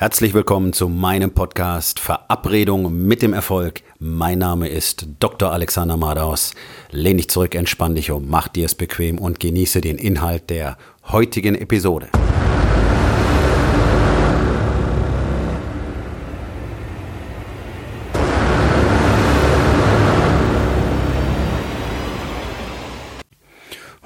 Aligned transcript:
Herzlich 0.00 0.32
willkommen 0.32 0.72
zu 0.72 0.88
meinem 0.88 1.32
Podcast 1.32 1.98
Verabredung 1.98 3.08
mit 3.08 3.20
dem 3.20 3.32
Erfolg. 3.32 3.82
Mein 3.98 4.38
Name 4.38 4.68
ist 4.68 5.08
Dr. 5.18 5.50
Alexander 5.50 5.96
Madaus. 5.96 6.54
Lehn 6.92 7.16
dich 7.16 7.28
zurück, 7.28 7.56
entspann 7.56 7.96
dich 7.96 8.12
um, 8.12 8.28
mach 8.28 8.46
dir 8.46 8.66
es 8.66 8.76
bequem 8.76 9.18
und 9.18 9.40
genieße 9.40 9.80
den 9.80 9.98
Inhalt 9.98 10.50
der 10.50 10.78
heutigen 11.08 11.56
Episode. 11.56 12.10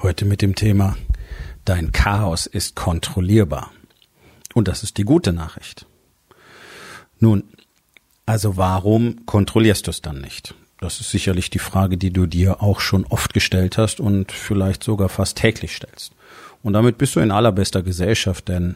Heute 0.01 0.25
mit 0.25 0.41
dem 0.41 0.55
Thema 0.55 0.97
Dein 1.65 1.91
Chaos 1.91 2.47
ist 2.47 2.75
kontrollierbar. 2.75 3.69
Und 4.53 4.67
das 4.67 4.83
ist 4.83 4.97
die 4.97 5.03
gute 5.03 5.33
Nachricht. 5.33 5.85
Nun, 7.19 7.43
also 8.25 8.57
warum 8.57 9.25
kontrollierst 9.25 9.87
du 9.87 9.91
es 9.91 10.01
dann 10.01 10.21
nicht? 10.21 10.55
Das 10.79 10.99
ist 10.99 11.11
sicherlich 11.11 11.49
die 11.49 11.59
Frage, 11.59 11.97
die 11.97 12.11
du 12.11 12.25
dir 12.25 12.61
auch 12.61 12.81
schon 12.81 13.05
oft 13.05 13.33
gestellt 13.33 13.77
hast 13.77 13.99
und 13.99 14.31
vielleicht 14.31 14.83
sogar 14.83 15.09
fast 15.09 15.37
täglich 15.37 15.75
stellst. 15.75 16.13
Und 16.61 16.73
damit 16.73 16.97
bist 16.97 17.15
du 17.15 17.19
in 17.19 17.31
allerbester 17.31 17.83
Gesellschaft, 17.83 18.47
denn 18.49 18.75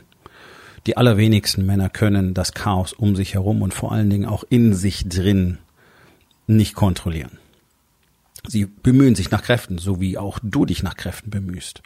die 0.85 0.95
allerwenigsten 0.95 1.65
Männer 1.65 1.89
können 1.89 2.33
das 2.33 2.53
Chaos 2.53 2.93
um 2.93 3.15
sich 3.15 3.33
herum 3.33 3.61
und 3.61 3.73
vor 3.73 3.91
allen 3.91 4.09
Dingen 4.09 4.25
auch 4.25 4.45
in 4.49 4.73
sich 4.73 5.09
drin 5.09 5.57
nicht 6.47 6.75
kontrollieren. 6.75 7.39
Sie 8.47 8.65
bemühen 8.65 9.15
sich 9.15 9.29
nach 9.29 9.43
Kräften, 9.43 9.77
so 9.77 9.99
wie 9.99 10.17
auch 10.17 10.39
du 10.41 10.65
dich 10.65 10.83
nach 10.83 10.95
Kräften 10.95 11.29
bemühst. 11.29 11.81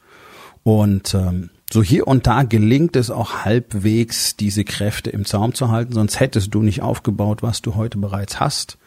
Und 0.64 1.16
ähm, 1.16 1.50
so 1.72 1.82
hier 1.84 2.08
und 2.08 2.28
da 2.28 2.44
gelingt 2.44 2.96
es 2.96 3.12
auch 3.12 3.46
halbwegs, 3.46 4.36
diese 4.36 4.64
Kräfte 4.64 5.10
im 5.10 5.26
Zaum 5.26 5.54
zu 5.54 5.70
halten, 5.70 5.94
sonst 5.94 6.20
hättest 6.20 6.54
du 6.54 6.62
nicht 6.62 6.82
aufgebaut, 6.82 7.44
was 7.44 7.62
du 7.62 7.76
heute 7.76 7.98
bereits 7.98 8.40
hast. 8.40 8.78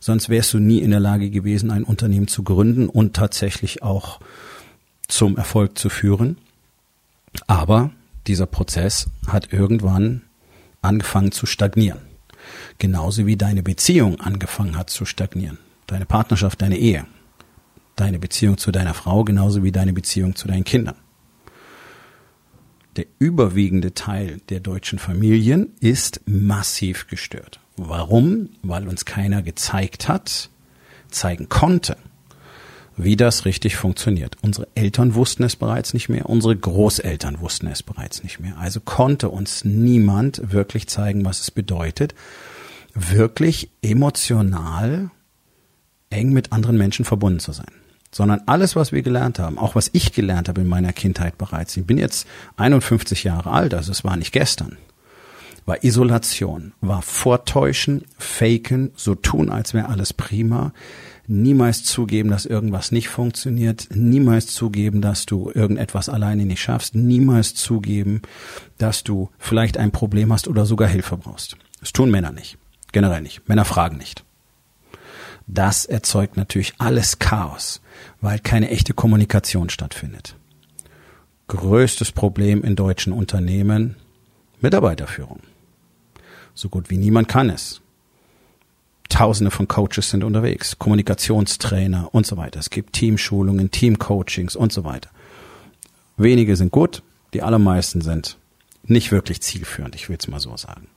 Sonst 0.00 0.28
wärst 0.28 0.54
du 0.54 0.58
nie 0.58 0.78
in 0.78 0.90
der 0.90 1.00
Lage 1.00 1.30
gewesen, 1.30 1.70
ein 1.70 1.84
Unternehmen 1.84 2.28
zu 2.28 2.44
gründen 2.44 2.88
und 2.88 3.16
tatsächlich 3.16 3.82
auch 3.82 4.20
zum 5.08 5.36
Erfolg 5.36 5.78
zu 5.78 5.88
führen. 5.88 6.38
Aber 7.46 7.90
dieser 8.26 8.46
Prozess 8.46 9.08
hat 9.26 9.52
irgendwann 9.52 10.22
angefangen 10.82 11.32
zu 11.32 11.46
stagnieren. 11.46 11.98
Genauso 12.78 13.26
wie 13.26 13.36
deine 13.36 13.62
Beziehung 13.62 14.20
angefangen 14.20 14.76
hat 14.76 14.90
zu 14.90 15.04
stagnieren. 15.04 15.58
Deine 15.86 16.06
Partnerschaft, 16.06 16.62
deine 16.62 16.78
Ehe 16.78 17.04
deine 17.98 18.18
Beziehung 18.18 18.58
zu 18.58 18.70
deiner 18.70 18.94
Frau 18.94 19.24
genauso 19.24 19.62
wie 19.62 19.72
deine 19.72 19.92
Beziehung 19.92 20.36
zu 20.36 20.48
deinen 20.48 20.64
Kindern. 20.64 20.96
Der 22.98 23.06
überwiegende 23.20 23.94
Teil 23.94 24.40
der 24.48 24.58
deutschen 24.58 24.98
Familien 24.98 25.68
ist 25.78 26.20
massiv 26.26 27.06
gestört. 27.06 27.60
Warum? 27.76 28.48
Weil 28.62 28.88
uns 28.88 29.04
keiner 29.04 29.40
gezeigt 29.40 30.08
hat, 30.08 30.50
zeigen 31.08 31.48
konnte, 31.48 31.96
wie 32.96 33.14
das 33.14 33.44
richtig 33.44 33.76
funktioniert. 33.76 34.36
Unsere 34.42 34.66
Eltern 34.74 35.14
wussten 35.14 35.44
es 35.44 35.54
bereits 35.54 35.94
nicht 35.94 36.08
mehr, 36.08 36.28
unsere 36.28 36.56
Großeltern 36.56 37.38
wussten 37.38 37.68
es 37.68 37.84
bereits 37.84 38.24
nicht 38.24 38.40
mehr. 38.40 38.58
Also 38.58 38.80
konnte 38.80 39.28
uns 39.28 39.64
niemand 39.64 40.52
wirklich 40.52 40.88
zeigen, 40.88 41.24
was 41.24 41.40
es 41.40 41.52
bedeutet, 41.52 42.16
wirklich 42.94 43.70
emotional 43.80 45.12
eng 46.10 46.32
mit 46.32 46.50
anderen 46.50 46.76
Menschen 46.76 47.04
verbunden 47.04 47.38
zu 47.38 47.52
sein 47.52 47.70
sondern 48.10 48.42
alles, 48.46 48.76
was 48.76 48.92
wir 48.92 49.02
gelernt 49.02 49.38
haben, 49.38 49.58
auch 49.58 49.74
was 49.74 49.90
ich 49.92 50.12
gelernt 50.12 50.48
habe 50.48 50.60
in 50.60 50.68
meiner 50.68 50.92
Kindheit 50.92 51.38
bereits. 51.38 51.76
Ich 51.76 51.86
bin 51.86 51.98
jetzt 51.98 52.26
51 52.56 53.24
Jahre 53.24 53.50
alt, 53.50 53.74
also 53.74 53.92
es 53.92 54.04
war 54.04 54.16
nicht 54.16 54.32
gestern. 54.32 54.76
War 55.66 55.84
Isolation, 55.84 56.72
war 56.80 57.02
Vortäuschen, 57.02 58.04
Faken, 58.16 58.90
so 58.96 59.14
tun, 59.14 59.50
als 59.50 59.74
wäre 59.74 59.90
alles 59.90 60.14
prima, 60.14 60.72
niemals 61.26 61.84
zugeben, 61.84 62.30
dass 62.30 62.46
irgendwas 62.46 62.90
nicht 62.90 63.10
funktioniert, 63.10 63.88
niemals 63.92 64.46
zugeben, 64.46 65.02
dass 65.02 65.26
du 65.26 65.50
irgendetwas 65.54 66.08
alleine 66.08 66.46
nicht 66.46 66.62
schaffst, 66.62 66.94
niemals 66.94 67.54
zugeben, 67.54 68.22
dass 68.78 69.04
du 69.04 69.28
vielleicht 69.38 69.76
ein 69.76 69.92
Problem 69.92 70.32
hast 70.32 70.48
oder 70.48 70.64
sogar 70.64 70.88
Hilfe 70.88 71.18
brauchst. 71.18 71.56
Das 71.80 71.92
tun 71.92 72.10
Männer 72.10 72.32
nicht. 72.32 72.56
Generell 72.92 73.20
nicht. 73.20 73.46
Männer 73.46 73.66
fragen 73.66 73.98
nicht. 73.98 74.24
Das 75.48 75.86
erzeugt 75.86 76.36
natürlich 76.36 76.74
alles 76.78 77.18
Chaos, 77.18 77.80
weil 78.20 78.38
keine 78.38 78.68
echte 78.68 78.92
Kommunikation 78.92 79.70
stattfindet. 79.70 80.36
Größtes 81.48 82.12
Problem 82.12 82.62
in 82.62 82.76
deutschen 82.76 83.14
Unternehmen 83.14 83.96
Mitarbeiterführung. 84.60 85.40
So 86.54 86.68
gut 86.68 86.90
wie 86.90 86.98
niemand 86.98 87.28
kann 87.28 87.48
es. 87.48 87.80
Tausende 89.08 89.50
von 89.50 89.66
Coaches 89.66 90.10
sind 90.10 90.22
unterwegs, 90.22 90.78
Kommunikationstrainer 90.78 92.14
und 92.14 92.26
so 92.26 92.36
weiter. 92.36 92.60
Es 92.60 92.68
gibt 92.68 92.92
Teamschulungen, 92.92 93.70
Teamcoachings 93.70 94.54
und 94.54 94.70
so 94.70 94.84
weiter. 94.84 95.08
Wenige 96.18 96.56
sind 96.56 96.72
gut, 96.72 97.02
die 97.32 97.42
allermeisten 97.42 98.02
sind 98.02 98.36
nicht 98.82 99.12
wirklich 99.12 99.40
zielführend, 99.40 99.94
ich 99.94 100.10
will 100.10 100.16
es 100.18 100.28
mal 100.28 100.40
so 100.40 100.54
sagen. 100.58 100.88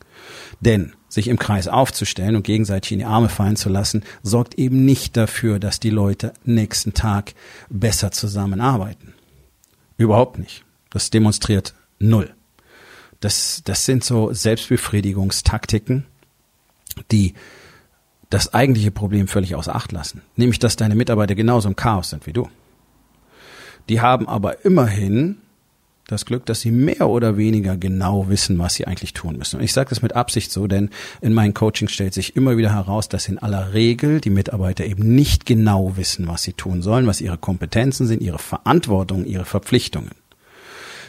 Denn 0.59 0.93
sich 1.11 1.27
im 1.27 1.37
Kreis 1.37 1.67
aufzustellen 1.67 2.37
und 2.37 2.43
gegenseitig 2.43 2.93
in 2.93 2.99
die 2.99 3.05
Arme 3.05 3.27
fallen 3.27 3.57
zu 3.57 3.69
lassen, 3.69 4.03
sorgt 4.23 4.55
eben 4.55 4.85
nicht 4.85 5.17
dafür, 5.17 5.59
dass 5.59 5.79
die 5.79 5.89
Leute 5.89 6.33
nächsten 6.45 6.93
Tag 6.93 7.33
besser 7.69 8.11
zusammenarbeiten. 8.11 9.13
Überhaupt 9.97 10.39
nicht. 10.39 10.63
Das 10.89 11.09
demonstriert 11.09 11.73
null. 11.99 12.33
Das, 13.19 13.61
das 13.65 13.85
sind 13.85 14.03
so 14.05 14.33
Selbstbefriedigungstaktiken, 14.33 16.05
die 17.11 17.33
das 18.29 18.53
eigentliche 18.53 18.91
Problem 18.91 19.27
völlig 19.27 19.55
außer 19.55 19.75
Acht 19.75 19.91
lassen. 19.91 20.21
Nämlich, 20.37 20.59
dass 20.59 20.77
deine 20.77 20.95
Mitarbeiter 20.95 21.35
genauso 21.35 21.67
im 21.67 21.75
Chaos 21.75 22.09
sind 22.09 22.25
wie 22.25 22.33
du. 22.33 22.49
Die 23.89 23.99
haben 23.99 24.29
aber 24.29 24.63
immerhin 24.63 25.37
das 26.11 26.25
Glück, 26.25 26.45
dass 26.45 26.61
sie 26.61 26.71
mehr 26.71 27.09
oder 27.09 27.37
weniger 27.37 27.77
genau 27.77 28.29
wissen, 28.29 28.59
was 28.59 28.75
sie 28.75 28.85
eigentlich 28.85 29.13
tun 29.13 29.37
müssen. 29.37 29.57
Und 29.57 29.63
ich 29.63 29.73
sage 29.73 29.89
das 29.89 30.01
mit 30.01 30.15
Absicht 30.15 30.51
so, 30.51 30.67
denn 30.67 30.89
in 31.21 31.33
meinen 31.33 31.53
Coachings 31.53 31.91
stellt 31.91 32.13
sich 32.13 32.35
immer 32.35 32.57
wieder 32.57 32.73
heraus, 32.73 33.09
dass 33.09 33.27
in 33.27 33.39
aller 33.39 33.73
Regel 33.73 34.21
die 34.21 34.29
Mitarbeiter 34.29 34.85
eben 34.85 35.15
nicht 35.15 35.45
genau 35.45 35.97
wissen, 35.97 36.27
was 36.27 36.43
sie 36.43 36.53
tun 36.53 36.81
sollen, 36.81 37.07
was 37.07 37.21
ihre 37.21 37.37
Kompetenzen 37.37 38.07
sind, 38.07 38.21
ihre 38.21 38.39
Verantwortung, 38.39 39.25
ihre 39.25 39.45
Verpflichtungen. 39.45 40.11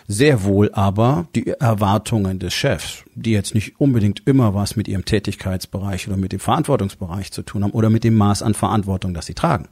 Sehr 0.08 0.42
wohl 0.44 0.70
aber 0.72 1.26
die 1.34 1.48
Erwartungen 1.48 2.38
des 2.38 2.54
Chefs, 2.54 3.04
die 3.14 3.32
jetzt 3.32 3.54
nicht 3.54 3.80
unbedingt 3.80 4.22
immer 4.26 4.54
was 4.54 4.76
mit 4.76 4.88
ihrem 4.88 5.04
Tätigkeitsbereich 5.04 6.08
oder 6.08 6.16
mit 6.16 6.32
dem 6.32 6.40
Verantwortungsbereich 6.40 7.30
zu 7.30 7.42
tun 7.42 7.62
haben 7.62 7.70
oder 7.70 7.88
mit 7.88 8.04
dem 8.04 8.16
Maß 8.16 8.42
an 8.42 8.54
Verantwortung, 8.54 9.14
das 9.14 9.26
sie 9.26 9.34
tragen. 9.34 9.68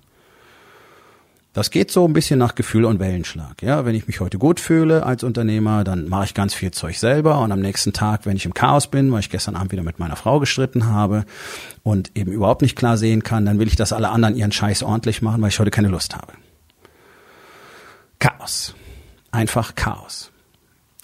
Das 1.53 1.73
geht 1.73 1.91
so 1.91 2.07
ein 2.07 2.13
bisschen 2.13 2.39
nach 2.39 2.55
Gefühl 2.55 2.85
und 2.85 3.01
Wellenschlag. 3.01 3.61
Ja, 3.61 3.85
wenn 3.85 3.97
ich 3.97 4.07
mich 4.07 4.21
heute 4.21 4.39
gut 4.39 4.61
fühle 4.61 5.05
als 5.05 5.25
Unternehmer, 5.25 5.83
dann 5.83 6.09
mache 6.09 6.27
ich 6.27 6.35
ganz 6.35 6.55
viel 6.55 6.71
Zeug 6.71 6.97
selber 6.97 7.41
und 7.41 7.51
am 7.51 7.59
nächsten 7.59 7.93
Tag, 7.93 8.25
wenn 8.25 8.37
ich 8.37 8.45
im 8.47 8.55
Chaos 8.55 8.87
bin, 8.87 9.11
weil 9.11 9.19
ich 9.19 9.31
gestern 9.31 9.57
Abend 9.57 9.73
wieder 9.73 9.83
mit 9.83 9.99
meiner 9.99 10.15
Frau 10.15 10.39
gestritten 10.39 10.87
habe 10.87 11.25
und 11.83 12.17
eben 12.17 12.31
überhaupt 12.31 12.63
nicht 12.63 12.77
klar 12.77 12.97
sehen 12.97 13.25
kann, 13.25 13.47
dann 13.47 13.59
will 13.59 13.67
ich, 13.67 13.75
dass 13.75 13.93
alle 13.93 14.11
anderen 14.11 14.37
ihren 14.37 14.53
Scheiß 14.53 14.85
ordentlich 14.85 15.23
machen, 15.23 15.43
weil 15.43 15.49
ich 15.49 15.59
heute 15.59 15.73
keine 15.73 15.89
Lust 15.89 16.15
habe. 16.15 16.35
Chaos. 18.21 18.77
Einfach 19.33 19.75
Chaos. 19.75 20.31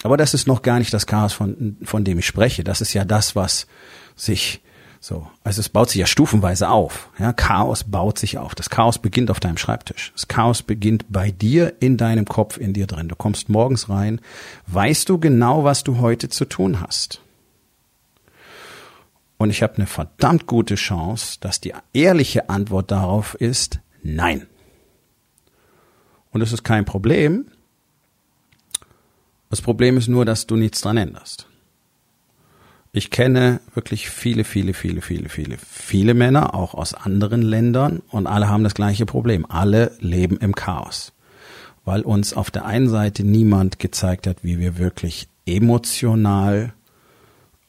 Aber 0.03 0.15
das 0.15 0.33
ist 0.33 0.47
noch 0.47 0.61
gar 0.61 0.79
nicht 0.79 0.93
das 0.93 1.07
Chaos, 1.07 1.33
von, 1.33 1.75
von 1.83 2.05
dem 2.05 2.19
ich 2.19 2.25
spreche. 2.25 2.63
Das 2.63 2.79
ist 2.79 2.93
ja 2.93 3.03
das, 3.03 3.35
was 3.35 3.67
sich 4.15 4.61
so, 5.07 5.25
also 5.45 5.61
es 5.61 5.69
baut 5.69 5.89
sich 5.89 5.99
ja 6.01 6.05
stufenweise 6.05 6.69
auf. 6.69 7.09
Ja, 7.17 7.31
Chaos 7.31 7.85
baut 7.85 8.19
sich 8.19 8.37
auf. 8.37 8.55
Das 8.55 8.69
Chaos 8.69 8.99
beginnt 8.99 9.31
auf 9.31 9.39
deinem 9.39 9.55
Schreibtisch. 9.55 10.11
Das 10.13 10.27
Chaos 10.27 10.63
beginnt 10.63 11.05
bei 11.07 11.31
dir 11.31 11.75
in 11.79 11.95
deinem 11.95 12.25
Kopf 12.25 12.57
in 12.57 12.73
dir 12.73 12.87
drin. 12.87 13.07
Du 13.07 13.15
kommst 13.15 13.47
morgens 13.47 13.87
rein, 13.87 14.19
weißt 14.65 15.07
du 15.07 15.17
genau, 15.17 15.63
was 15.63 15.85
du 15.85 15.99
heute 15.99 16.27
zu 16.27 16.43
tun 16.43 16.81
hast. 16.81 17.21
Und 19.37 19.49
ich 19.49 19.63
habe 19.63 19.75
eine 19.77 19.87
verdammt 19.87 20.45
gute 20.45 20.75
Chance, 20.75 21.37
dass 21.39 21.61
die 21.61 21.73
ehrliche 21.93 22.49
Antwort 22.49 22.91
darauf 22.91 23.33
ist 23.35 23.79
Nein. 24.03 24.45
Und 26.31 26.41
es 26.41 26.51
ist 26.51 26.63
kein 26.65 26.83
Problem. 26.83 27.45
Das 29.49 29.61
Problem 29.61 29.95
ist 29.95 30.09
nur, 30.09 30.25
dass 30.25 30.47
du 30.47 30.57
nichts 30.57 30.81
dran 30.81 30.97
änderst. 30.97 31.46
Ich 32.97 33.11
kenne 33.11 33.59
wirklich 33.75 34.09
viele, 34.09 34.43
viele, 34.43 34.73
viele, 34.73 35.03
viele, 35.03 35.29
viele, 35.29 35.57
viele 35.59 36.15
Männer, 36.15 36.55
auch 36.55 36.73
aus 36.73 36.95
anderen 36.95 37.43
Ländern, 37.43 38.01
und 38.09 38.25
alle 38.25 38.49
haben 38.49 38.63
das 38.63 38.73
gleiche 38.73 39.05
Problem. 39.05 39.45
Alle 39.47 39.91
leben 39.99 40.37
im 40.37 40.55
Chaos. 40.55 41.13
Weil 41.85 42.01
uns 42.01 42.33
auf 42.33 42.49
der 42.49 42.65
einen 42.65 42.89
Seite 42.89 43.23
niemand 43.23 43.77
gezeigt 43.77 44.25
hat, 44.25 44.37
wie 44.41 44.57
wir 44.57 44.79
wirklich 44.79 45.27
emotional, 45.45 46.73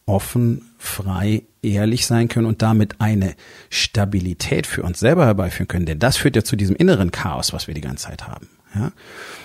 offen, 0.06 0.62
frei, 0.78 1.42
ehrlich 1.60 2.06
sein 2.06 2.28
können 2.28 2.46
und 2.46 2.62
damit 2.62 3.02
eine 3.02 3.34
Stabilität 3.68 4.66
für 4.66 4.82
uns 4.82 4.98
selber 4.98 5.26
herbeiführen 5.26 5.68
können. 5.68 5.84
Denn 5.84 5.98
das 5.98 6.16
führt 6.16 6.36
ja 6.36 6.42
zu 6.42 6.56
diesem 6.56 6.74
inneren 6.74 7.10
Chaos, 7.10 7.52
was 7.52 7.66
wir 7.66 7.74
die 7.74 7.82
ganze 7.82 8.06
Zeit 8.06 8.26
haben. 8.26 8.48
Ja? 8.74 8.92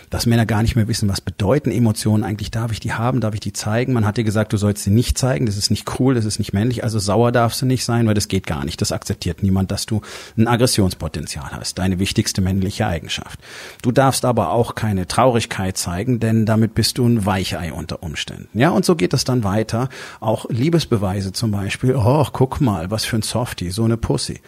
Dass 0.10 0.26
Männer 0.26 0.46
gar 0.46 0.62
nicht 0.62 0.76
mehr 0.76 0.88
wissen, 0.88 1.10
was 1.10 1.22
bedeuten 1.22 1.72
Emotionen 1.72 2.24
eigentlich. 2.24 2.52
Darf 2.52 2.72
ich 2.72 2.80
die 2.80 2.94
haben? 2.94 3.20
Darf 3.20 3.34
ich 3.34 3.40
die 3.40 3.54
zeigen? 3.54 3.94
Man 3.94 4.06
hat 4.06 4.18
dir 4.18 4.24
gesagt, 4.24 4.54
du 4.54 4.58
sollst 4.58 4.84
sie 4.84 4.92
nicht 4.92 5.18
zeigen. 5.18 5.46
Das 5.46 5.58
ist 5.58 5.72
nicht 5.72 6.00
cool. 6.00 6.14
Das 6.14 6.26
ist 6.26 6.40
nicht 6.40 6.54
männlich. 6.54 6.84
Also 6.84 7.00
sauer 7.00 7.32
darfst 7.32 7.62
du 7.62 7.66
nicht 7.66 7.84
sein, 7.84 8.06
weil 8.06 8.14
das 8.14 8.28
geht 8.28 8.46
gar 8.46 8.64
nicht. 8.64 8.80
Das 8.82 8.92
akzeptiert 8.92 9.42
niemand, 9.42 9.72
dass 9.72 9.86
du 9.86 10.02
ein 10.38 10.48
Aggressionspotenzial 10.48 11.52
hast. 11.52 11.80
Deine 11.80 12.00
wichtigste 12.00 12.42
männliche 12.42 12.86
Eigenschaft. 12.86 13.40
Du 13.82 13.92
darfst 13.92 14.26
aber 14.26 14.52
auch 14.52 14.76
keine 14.76 15.08
Traurigkeit 15.08 15.78
zeigen, 15.78 16.20
denn 16.20 16.46
damit 16.46 16.76
bist 16.76 16.98
du 16.98 17.08
ein 17.08 17.26
Weichei 17.26 17.74
unter 17.74 18.04
Umständen. 18.04 18.60
Ja, 18.60 18.70
und 18.70 18.86
so 18.86 18.96
geht 18.96 19.14
es 19.14 19.24
dann 19.24 19.44
weiter. 19.44 19.90
Auch 20.20 20.46
Liebesbeweise 20.50 21.34
zum 21.34 21.52
Beispiel. 21.52 21.96
Oh, 21.96 22.28
guck 22.32 22.62
mal, 22.62 22.92
was 22.92 23.06
für 23.06 23.16
ein 23.16 23.24
Softie, 23.24 23.72
so 23.72 23.84
eine 23.84 23.98
Pussy. 23.98 24.42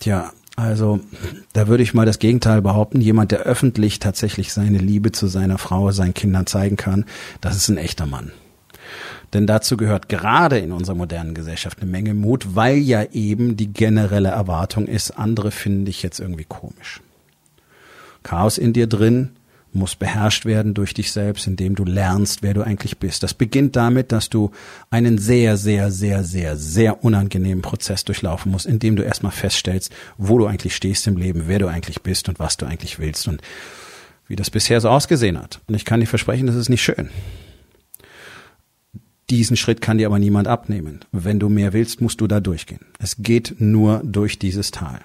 Tja, 0.00 0.32
also 0.56 1.00
da 1.52 1.68
würde 1.68 1.82
ich 1.82 1.94
mal 1.94 2.06
das 2.06 2.18
Gegenteil 2.18 2.62
behaupten. 2.62 3.02
Jemand, 3.02 3.30
der 3.30 3.40
öffentlich 3.40 3.98
tatsächlich 3.98 4.52
seine 4.52 4.78
Liebe 4.78 5.12
zu 5.12 5.26
seiner 5.26 5.58
Frau, 5.58 5.90
seinen 5.92 6.14
Kindern 6.14 6.46
zeigen 6.46 6.76
kann, 6.76 7.04
das 7.42 7.56
ist 7.56 7.68
ein 7.68 7.76
echter 7.76 8.06
Mann. 8.06 8.32
Denn 9.32 9.46
dazu 9.46 9.76
gehört 9.76 10.08
gerade 10.08 10.58
in 10.58 10.72
unserer 10.72 10.96
modernen 10.96 11.34
Gesellschaft 11.34 11.82
eine 11.82 11.90
Menge 11.90 12.14
Mut, 12.14 12.54
weil 12.54 12.78
ja 12.78 13.04
eben 13.12 13.56
die 13.56 13.72
generelle 13.72 14.30
Erwartung 14.30 14.86
ist, 14.86 15.18
andere 15.18 15.50
finden 15.50 15.84
dich 15.84 16.02
jetzt 16.02 16.20
irgendwie 16.20 16.46
komisch. 16.48 17.02
Chaos 18.22 18.56
in 18.56 18.72
dir 18.72 18.86
drin, 18.86 19.32
muss 19.76 19.94
beherrscht 19.94 20.44
werden 20.44 20.74
durch 20.74 20.94
dich 20.94 21.12
selbst, 21.12 21.46
indem 21.46 21.74
du 21.74 21.84
lernst, 21.84 22.42
wer 22.42 22.54
du 22.54 22.62
eigentlich 22.62 22.98
bist. 22.98 23.22
Das 23.22 23.34
beginnt 23.34 23.76
damit, 23.76 24.10
dass 24.12 24.28
du 24.28 24.50
einen 24.90 25.18
sehr, 25.18 25.56
sehr, 25.56 25.90
sehr, 25.90 26.24
sehr, 26.24 26.56
sehr 26.56 27.04
unangenehmen 27.04 27.62
Prozess 27.62 28.04
durchlaufen 28.04 28.50
musst, 28.50 28.66
indem 28.66 28.96
du 28.96 29.02
erstmal 29.02 29.32
feststellst, 29.32 29.92
wo 30.18 30.38
du 30.38 30.46
eigentlich 30.46 30.74
stehst 30.74 31.06
im 31.06 31.16
Leben, 31.16 31.44
wer 31.46 31.58
du 31.58 31.68
eigentlich 31.68 32.02
bist 32.02 32.28
und 32.28 32.38
was 32.38 32.56
du 32.56 32.66
eigentlich 32.66 32.98
willst 32.98 33.28
und 33.28 33.42
wie 34.28 34.36
das 34.36 34.50
bisher 34.50 34.80
so 34.80 34.88
ausgesehen 34.88 35.38
hat. 35.38 35.60
Und 35.68 35.74
ich 35.74 35.84
kann 35.84 36.00
dir 36.00 36.06
versprechen, 36.06 36.46
das 36.46 36.56
ist 36.56 36.68
nicht 36.68 36.82
schön. 36.82 37.10
Diesen 39.30 39.56
Schritt 39.56 39.80
kann 39.80 39.98
dir 39.98 40.06
aber 40.06 40.18
niemand 40.18 40.46
abnehmen. 40.46 41.00
Wenn 41.10 41.40
du 41.40 41.48
mehr 41.48 41.72
willst, 41.72 42.00
musst 42.00 42.20
du 42.20 42.26
da 42.26 42.40
durchgehen. 42.40 42.86
Es 42.98 43.16
geht 43.18 43.56
nur 43.58 44.00
durch 44.04 44.38
dieses 44.38 44.70
Tal. 44.70 45.00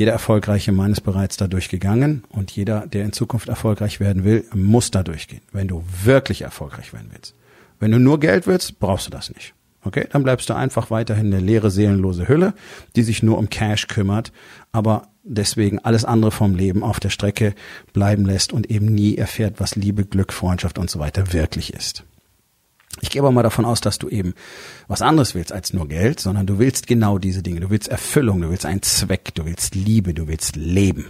Jeder 0.00 0.12
erfolgreiche 0.12 0.72
Mann 0.72 0.92
ist 0.92 1.02
bereits 1.02 1.36
dadurch 1.36 1.68
gegangen 1.68 2.24
und 2.30 2.50
jeder, 2.52 2.86
der 2.86 3.04
in 3.04 3.12
Zukunft 3.12 3.50
erfolgreich 3.50 4.00
werden 4.00 4.24
will, 4.24 4.46
muss 4.54 4.90
da 4.90 5.02
durchgehen, 5.02 5.42
wenn 5.52 5.68
du 5.68 5.84
wirklich 6.04 6.40
erfolgreich 6.40 6.94
werden 6.94 7.10
willst. 7.12 7.34
Wenn 7.80 7.90
du 7.90 7.98
nur 7.98 8.18
Geld 8.18 8.46
willst, 8.46 8.78
brauchst 8.78 9.08
du 9.08 9.10
das 9.10 9.28
nicht. 9.28 9.52
Okay, 9.84 10.08
dann 10.10 10.22
bleibst 10.22 10.48
du 10.48 10.54
einfach 10.54 10.90
weiterhin 10.90 11.26
eine 11.26 11.44
leere, 11.44 11.70
seelenlose 11.70 12.28
Hülle, 12.28 12.54
die 12.96 13.02
sich 13.02 13.22
nur 13.22 13.36
um 13.36 13.50
Cash 13.50 13.88
kümmert, 13.88 14.32
aber 14.72 15.08
deswegen 15.22 15.78
alles 15.80 16.06
andere 16.06 16.30
vom 16.30 16.54
Leben 16.54 16.82
auf 16.82 16.98
der 16.98 17.10
Strecke 17.10 17.54
bleiben 17.92 18.24
lässt 18.24 18.54
und 18.54 18.70
eben 18.70 18.86
nie 18.86 19.18
erfährt, 19.18 19.60
was 19.60 19.76
Liebe, 19.76 20.06
Glück, 20.06 20.32
Freundschaft 20.32 20.78
und 20.78 20.88
so 20.88 20.98
weiter 20.98 21.34
wirklich 21.34 21.74
ist. 21.74 22.04
Ich 23.00 23.10
gehe 23.10 23.22
aber 23.22 23.30
mal 23.30 23.42
davon 23.42 23.64
aus, 23.64 23.80
dass 23.80 23.98
du 23.98 24.08
eben 24.08 24.34
was 24.88 25.00
anderes 25.00 25.34
willst 25.34 25.52
als 25.52 25.72
nur 25.72 25.88
Geld, 25.88 26.20
sondern 26.20 26.46
du 26.46 26.58
willst 26.58 26.86
genau 26.86 27.18
diese 27.18 27.42
Dinge. 27.42 27.60
Du 27.60 27.70
willst 27.70 27.88
Erfüllung, 27.88 28.40
du 28.40 28.50
willst 28.50 28.66
einen 28.66 28.82
Zweck, 28.82 29.34
du 29.34 29.44
willst 29.44 29.74
Liebe, 29.74 30.12
du 30.12 30.26
willst 30.26 30.56
Leben. 30.56 31.06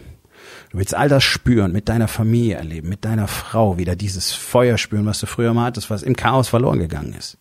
Du 0.70 0.78
willst 0.78 0.94
all 0.94 1.08
das 1.08 1.24
spüren, 1.24 1.72
mit 1.72 1.88
deiner 1.88 2.06
Familie 2.06 2.56
erleben, 2.56 2.88
mit 2.88 3.04
deiner 3.04 3.28
Frau 3.28 3.78
wieder 3.78 3.96
dieses 3.96 4.32
Feuer 4.32 4.78
spüren, 4.78 5.06
was 5.06 5.20
du 5.20 5.26
früher 5.26 5.54
mal 5.54 5.66
hattest, 5.66 5.90
was 5.90 6.02
im 6.02 6.16
Chaos 6.16 6.48
verloren 6.48 6.78
gegangen 6.78 7.14
ist. 7.14 7.38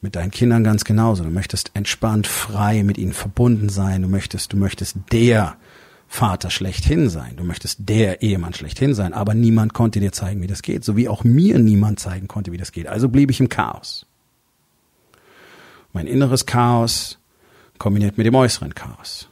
Mit 0.00 0.16
deinen 0.16 0.30
Kindern 0.30 0.64
ganz 0.64 0.84
genauso. 0.84 1.24
Du 1.24 1.30
möchtest 1.30 1.70
entspannt, 1.74 2.26
frei 2.26 2.82
mit 2.82 2.98
ihnen 2.98 3.12
verbunden 3.12 3.68
sein. 3.68 4.02
Du 4.02 4.08
möchtest, 4.08 4.52
du 4.52 4.56
möchtest 4.56 4.96
der 5.12 5.56
Vater 6.12 6.50
schlechthin 6.50 7.08
sein. 7.08 7.36
Du 7.36 7.42
möchtest 7.42 7.88
der 7.88 8.20
Ehemann 8.20 8.52
schlechthin 8.52 8.92
sein, 8.92 9.14
aber 9.14 9.32
niemand 9.32 9.72
konnte 9.72 9.98
dir 9.98 10.12
zeigen, 10.12 10.42
wie 10.42 10.46
das 10.46 10.60
geht, 10.60 10.84
so 10.84 10.94
wie 10.94 11.08
auch 11.08 11.24
mir 11.24 11.58
niemand 11.58 12.00
zeigen 12.00 12.28
konnte, 12.28 12.52
wie 12.52 12.58
das 12.58 12.70
geht. 12.70 12.86
Also 12.86 13.08
blieb 13.08 13.30
ich 13.30 13.40
im 13.40 13.48
Chaos. 13.48 14.04
Mein 15.94 16.06
inneres 16.06 16.44
Chaos 16.44 17.18
kombiniert 17.78 18.18
mit 18.18 18.26
dem 18.26 18.34
äußeren 18.34 18.74
Chaos. 18.74 19.30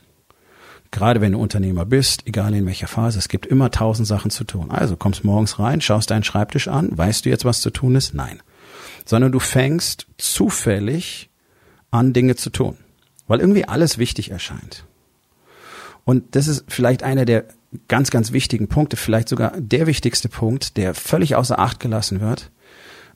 Gerade 0.90 1.20
wenn 1.20 1.32
du 1.32 1.38
Unternehmer 1.38 1.84
bist, 1.84 2.26
egal 2.26 2.54
in 2.54 2.64
welcher 2.64 2.88
Phase, 2.88 3.18
es 3.18 3.28
gibt 3.28 3.44
immer 3.44 3.70
tausend 3.70 4.08
Sachen 4.08 4.30
zu 4.30 4.44
tun. 4.44 4.70
Also 4.70 4.96
kommst 4.96 5.22
morgens 5.22 5.58
rein, 5.58 5.82
schaust 5.82 6.10
deinen 6.10 6.24
Schreibtisch 6.24 6.66
an, 6.66 6.96
weißt 6.96 7.26
du 7.26 7.28
jetzt, 7.28 7.44
was 7.44 7.60
zu 7.60 7.68
tun 7.68 7.94
ist? 7.94 8.14
Nein. 8.14 8.40
Sondern 9.04 9.32
du 9.32 9.38
fängst 9.38 10.06
zufällig 10.16 11.28
an, 11.90 12.14
Dinge 12.14 12.36
zu 12.36 12.48
tun, 12.48 12.78
weil 13.26 13.40
irgendwie 13.40 13.66
alles 13.66 13.98
wichtig 13.98 14.30
erscheint. 14.30 14.86
Und 16.04 16.34
das 16.34 16.48
ist 16.48 16.64
vielleicht 16.68 17.02
einer 17.02 17.24
der 17.24 17.44
ganz, 17.88 18.10
ganz 18.10 18.32
wichtigen 18.32 18.68
Punkte, 18.68 18.96
vielleicht 18.96 19.28
sogar 19.28 19.52
der 19.58 19.86
wichtigste 19.86 20.28
Punkt, 20.28 20.76
der 20.76 20.94
völlig 20.94 21.36
außer 21.36 21.58
Acht 21.58 21.80
gelassen 21.80 22.20
wird, 22.20 22.50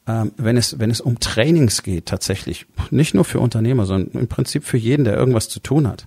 ähm, 0.07 0.33
wenn 0.37 0.57
es, 0.57 0.79
wenn 0.79 0.91
es 0.91 1.01
um 1.01 1.19
Trainings 1.19 1.83
geht, 1.83 2.07
tatsächlich. 2.07 2.67
Nicht 2.91 3.15
nur 3.15 3.25
für 3.25 3.41
Unternehmer, 3.41 3.87
sondern 3.87 4.21
im 4.21 4.29
Prinzip 4.29 4.65
für 4.65 4.77
jeden, 4.77 5.05
der 5.05 5.17
irgendwas 5.17 5.49
zu 5.49 5.61
tun 5.61 5.89
hat. 5.89 6.07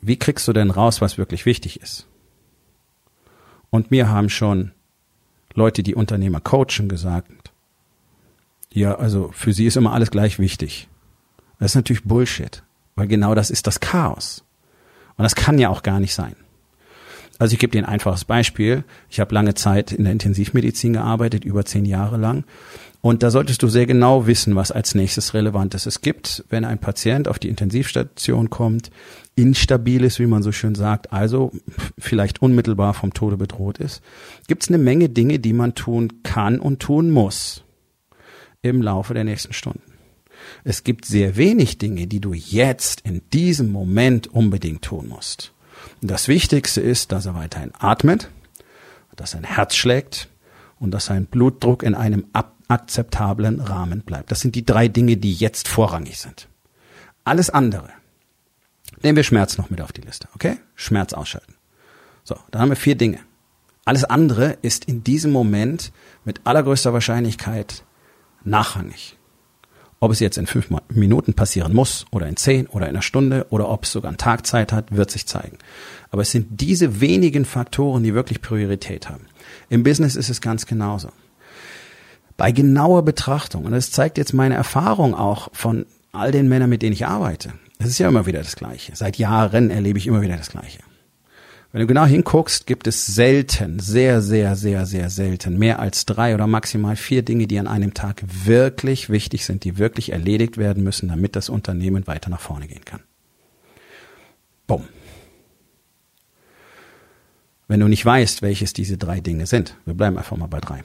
Wie 0.00 0.16
kriegst 0.16 0.48
du 0.48 0.52
denn 0.52 0.70
raus, 0.70 1.00
was 1.00 1.18
wirklich 1.18 1.46
wichtig 1.46 1.80
ist? 1.80 2.06
Und 3.68 3.90
mir 3.90 4.08
haben 4.08 4.30
schon 4.30 4.72
Leute, 5.54 5.82
die 5.82 5.94
Unternehmer 5.94 6.40
coachen, 6.40 6.88
gesagt, 6.88 7.30
ja, 8.72 8.94
also 8.94 9.30
für 9.32 9.52
sie 9.52 9.66
ist 9.66 9.76
immer 9.76 9.92
alles 9.92 10.10
gleich 10.10 10.38
wichtig. 10.38 10.88
Das 11.58 11.72
ist 11.72 11.76
natürlich 11.76 12.04
Bullshit, 12.04 12.62
weil 12.94 13.08
genau 13.08 13.34
das 13.34 13.50
ist 13.50 13.66
das 13.66 13.80
Chaos. 13.80 14.44
Und 15.20 15.24
das 15.24 15.34
kann 15.34 15.58
ja 15.58 15.68
auch 15.68 15.82
gar 15.82 16.00
nicht 16.00 16.14
sein. 16.14 16.34
Also 17.38 17.52
ich 17.52 17.58
gebe 17.58 17.72
dir 17.72 17.80
ein 17.80 17.84
einfaches 17.84 18.24
Beispiel. 18.24 18.84
Ich 19.10 19.20
habe 19.20 19.34
lange 19.34 19.52
Zeit 19.52 19.92
in 19.92 20.04
der 20.04 20.14
Intensivmedizin 20.14 20.94
gearbeitet, 20.94 21.44
über 21.44 21.66
zehn 21.66 21.84
Jahre 21.84 22.16
lang. 22.16 22.44
Und 23.02 23.22
da 23.22 23.30
solltest 23.30 23.62
du 23.62 23.68
sehr 23.68 23.84
genau 23.84 24.26
wissen, 24.26 24.56
was 24.56 24.70
als 24.72 24.94
nächstes 24.94 25.34
relevant 25.34 25.74
ist. 25.74 25.84
Es 25.84 26.00
gibt, 26.00 26.42
wenn 26.48 26.64
ein 26.64 26.78
Patient 26.78 27.28
auf 27.28 27.38
die 27.38 27.50
Intensivstation 27.50 28.48
kommt, 28.48 28.90
instabil 29.36 30.04
ist, 30.04 30.20
wie 30.20 30.26
man 30.26 30.42
so 30.42 30.52
schön 30.52 30.74
sagt, 30.74 31.12
also 31.12 31.52
vielleicht 31.98 32.40
unmittelbar 32.40 32.94
vom 32.94 33.12
Tode 33.12 33.36
bedroht 33.36 33.76
ist, 33.76 34.00
gibt 34.48 34.62
es 34.62 34.70
eine 34.70 34.78
Menge 34.78 35.10
Dinge, 35.10 35.38
die 35.38 35.52
man 35.52 35.74
tun 35.74 36.22
kann 36.22 36.58
und 36.58 36.80
tun 36.80 37.10
muss 37.10 37.62
im 38.62 38.80
Laufe 38.80 39.12
der 39.12 39.24
nächsten 39.24 39.52
Stunden. 39.52 39.89
Es 40.64 40.84
gibt 40.84 41.04
sehr 41.04 41.36
wenig 41.36 41.78
Dinge, 41.78 42.06
die 42.06 42.20
du 42.20 42.32
jetzt 42.32 43.00
in 43.02 43.22
diesem 43.32 43.70
Moment 43.70 44.28
unbedingt 44.28 44.82
tun 44.82 45.08
musst. 45.08 45.52
Und 46.02 46.10
das 46.10 46.28
Wichtigste 46.28 46.80
ist, 46.80 47.12
dass 47.12 47.26
er 47.26 47.34
weiterhin 47.34 47.72
atmet, 47.78 48.30
dass 49.16 49.32
sein 49.32 49.44
Herz 49.44 49.76
schlägt 49.76 50.28
und 50.78 50.92
dass 50.92 51.06
sein 51.06 51.26
Blutdruck 51.26 51.82
in 51.82 51.94
einem 51.94 52.26
akzeptablen 52.68 53.60
Rahmen 53.60 54.00
bleibt. 54.00 54.30
Das 54.30 54.40
sind 54.40 54.54
die 54.54 54.64
drei 54.64 54.88
Dinge, 54.88 55.16
die 55.16 55.32
jetzt 55.32 55.68
vorrangig 55.68 56.18
sind. 56.18 56.48
Alles 57.24 57.50
andere. 57.50 57.90
Nehmen 59.02 59.16
wir 59.16 59.24
Schmerz 59.24 59.58
noch 59.58 59.70
mit 59.70 59.80
auf 59.80 59.92
die 59.92 60.00
Liste, 60.00 60.28
okay? 60.34 60.56
Schmerz 60.74 61.12
ausschalten. 61.12 61.54
So, 62.24 62.36
da 62.50 62.60
haben 62.60 62.70
wir 62.70 62.76
vier 62.76 62.96
Dinge. 62.96 63.18
Alles 63.84 64.04
andere 64.04 64.58
ist 64.62 64.84
in 64.84 65.04
diesem 65.04 65.32
Moment 65.32 65.92
mit 66.24 66.46
allergrößter 66.46 66.92
Wahrscheinlichkeit 66.92 67.84
nachrangig. 68.44 69.18
Ob 70.02 70.12
es 70.12 70.20
jetzt 70.20 70.38
in 70.38 70.46
fünf 70.46 70.68
Minuten 70.88 71.34
passieren 71.34 71.74
muss 71.74 72.06
oder 72.10 72.26
in 72.26 72.36
zehn 72.36 72.66
oder 72.68 72.86
in 72.86 72.94
einer 72.94 73.02
Stunde 73.02 73.46
oder 73.50 73.68
ob 73.68 73.84
es 73.84 73.92
sogar 73.92 74.08
einen 74.08 74.16
Tag 74.16 74.46
Zeit 74.46 74.72
hat, 74.72 74.96
wird 74.96 75.10
sich 75.10 75.26
zeigen. 75.26 75.58
Aber 76.10 76.22
es 76.22 76.30
sind 76.30 76.60
diese 76.60 77.02
wenigen 77.02 77.44
Faktoren, 77.44 78.02
die 78.02 78.14
wirklich 78.14 78.40
Priorität 78.40 79.10
haben. 79.10 79.26
Im 79.68 79.82
Business 79.82 80.16
ist 80.16 80.30
es 80.30 80.40
ganz 80.40 80.64
genauso. 80.64 81.10
Bei 82.38 82.50
genauer 82.50 83.04
Betrachtung, 83.04 83.66
und 83.66 83.72
das 83.72 83.90
zeigt 83.90 84.16
jetzt 84.16 84.32
meine 84.32 84.54
Erfahrung 84.54 85.14
auch 85.14 85.50
von 85.52 85.84
all 86.12 86.32
den 86.32 86.48
Männern, 86.48 86.70
mit 86.70 86.80
denen 86.80 86.94
ich 86.94 87.06
arbeite, 87.06 87.52
es 87.78 87.88
ist 87.88 87.98
ja 87.98 88.08
immer 88.08 88.24
wieder 88.24 88.38
das 88.40 88.56
Gleiche. 88.56 88.96
Seit 88.96 89.18
Jahren 89.18 89.70
erlebe 89.70 89.98
ich 89.98 90.06
immer 90.06 90.22
wieder 90.22 90.36
das 90.36 90.50
Gleiche. 90.50 90.78
Wenn 91.72 91.82
du 91.82 91.86
genau 91.86 92.04
hinguckst, 92.04 92.66
gibt 92.66 92.88
es 92.88 93.06
selten, 93.06 93.78
sehr, 93.78 94.20
sehr, 94.20 94.56
sehr, 94.56 94.86
sehr 94.86 95.08
selten 95.08 95.56
mehr 95.56 95.78
als 95.78 96.04
drei 96.04 96.34
oder 96.34 96.48
maximal 96.48 96.96
vier 96.96 97.22
Dinge, 97.22 97.46
die 97.46 97.60
an 97.60 97.68
einem 97.68 97.94
Tag 97.94 98.22
wirklich 98.26 99.08
wichtig 99.08 99.44
sind, 99.44 99.62
die 99.62 99.78
wirklich 99.78 100.10
erledigt 100.10 100.58
werden 100.58 100.82
müssen, 100.82 101.08
damit 101.08 101.36
das 101.36 101.48
Unternehmen 101.48 102.08
weiter 102.08 102.28
nach 102.28 102.40
vorne 102.40 102.66
gehen 102.66 102.84
kann. 102.84 103.02
Bumm. 104.66 104.88
Wenn 107.68 107.78
du 107.78 107.86
nicht 107.86 108.04
weißt, 108.04 108.42
welches 108.42 108.72
diese 108.72 108.98
drei 108.98 109.20
Dinge 109.20 109.46
sind, 109.46 109.76
wir 109.84 109.94
bleiben 109.94 110.18
einfach 110.18 110.36
mal 110.36 110.48
bei 110.48 110.58
drei, 110.58 110.82